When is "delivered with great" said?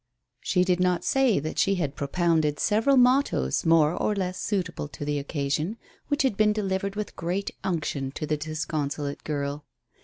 6.53-7.51